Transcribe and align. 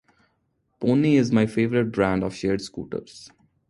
Pony 0.79 1.15
is 1.15 1.31
my 1.31 1.45
favorite 1.45 1.91
brand 1.91 2.23
of 2.23 2.33
shared 2.33 2.59
scooters. 2.63 3.29